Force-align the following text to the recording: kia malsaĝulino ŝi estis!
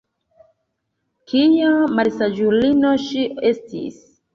kia 1.33 1.75
malsaĝulino 1.95 2.99
ŝi 3.09 3.33
estis! 3.57 4.07